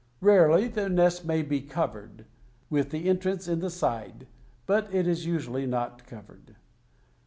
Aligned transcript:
Rarely 0.19 0.67
the 0.67 0.89
nest 0.89 1.25
may 1.25 1.43
be 1.43 1.61
covered, 1.61 2.25
with 2.71 2.89
the 2.89 3.07
entrance 3.07 3.47
in 3.47 3.59
the 3.59 3.69
side, 3.69 4.25
but 4.65 4.91
it 4.91 5.05
is 5.07 5.27
usually 5.27 5.67
not 5.67 6.07
covered. 6.07 6.55